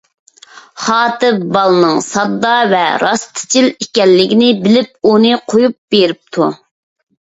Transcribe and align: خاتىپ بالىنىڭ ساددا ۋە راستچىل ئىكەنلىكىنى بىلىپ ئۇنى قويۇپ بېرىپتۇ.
خاتىپ 0.85 1.43
بالىنىڭ 1.57 2.01
ساددا 2.07 2.55
ۋە 2.73 2.81
راستچىل 3.05 3.71
ئىكەنلىكىنى 3.77 4.53
بىلىپ 4.67 4.95
ئۇنى 5.15 5.39
قويۇپ 5.53 5.83
بېرىپتۇ. 5.95 6.55